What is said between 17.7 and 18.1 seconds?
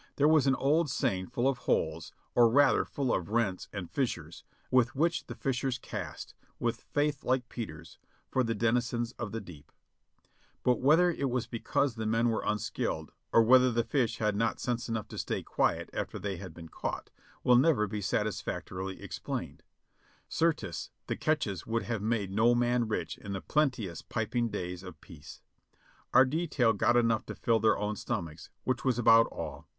be